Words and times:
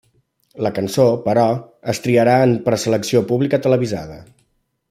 La 0.67 0.71
cançó, 0.77 1.05
però, 1.27 1.43
es 1.93 2.01
triarà 2.07 2.39
en 2.49 2.57
preselecció 2.71 3.25
pública 3.33 3.65
televisada. 3.67 4.23